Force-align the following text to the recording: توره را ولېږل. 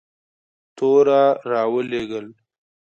توره 0.75 1.23
را 1.49 1.61
ولېږل. 1.73 2.27